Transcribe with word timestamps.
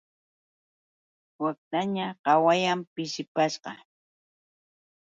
Waktaña 1.43 2.07
qawayan, 2.25 2.79
pishipashqa. 2.93 3.71